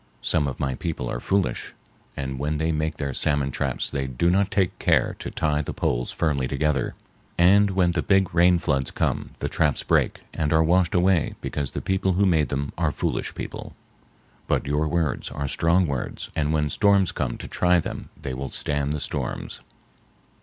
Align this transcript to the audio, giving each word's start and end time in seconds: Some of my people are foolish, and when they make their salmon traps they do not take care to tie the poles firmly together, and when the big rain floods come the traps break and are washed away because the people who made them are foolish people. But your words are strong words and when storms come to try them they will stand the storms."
Some 0.23 0.47
of 0.47 0.59
my 0.59 0.73
people 0.73 1.11
are 1.11 1.19
foolish, 1.19 1.75
and 2.17 2.39
when 2.39 2.57
they 2.57 2.71
make 2.71 2.97
their 2.97 3.13
salmon 3.13 3.51
traps 3.51 3.87
they 3.87 4.07
do 4.07 4.31
not 4.31 4.49
take 4.49 4.79
care 4.79 5.15
to 5.19 5.29
tie 5.29 5.61
the 5.61 5.75
poles 5.75 6.11
firmly 6.11 6.47
together, 6.47 6.95
and 7.37 7.69
when 7.69 7.91
the 7.91 8.01
big 8.01 8.33
rain 8.33 8.57
floods 8.57 8.89
come 8.89 9.29
the 9.41 9.47
traps 9.47 9.83
break 9.83 10.21
and 10.33 10.51
are 10.51 10.63
washed 10.63 10.95
away 10.95 11.35
because 11.39 11.69
the 11.73 11.83
people 11.83 12.13
who 12.13 12.25
made 12.25 12.49
them 12.49 12.73
are 12.79 12.89
foolish 12.91 13.35
people. 13.35 13.75
But 14.47 14.65
your 14.65 14.87
words 14.87 15.29
are 15.29 15.47
strong 15.47 15.85
words 15.85 16.31
and 16.35 16.51
when 16.51 16.69
storms 16.71 17.11
come 17.11 17.37
to 17.37 17.47
try 17.47 17.79
them 17.79 18.09
they 18.19 18.33
will 18.33 18.49
stand 18.49 18.93
the 18.93 18.99
storms." 18.99 19.61